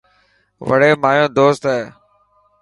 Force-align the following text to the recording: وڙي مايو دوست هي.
وڙي 0.67 0.91
مايو 1.03 1.27
دوست 1.37 1.63
هي. 1.73 1.81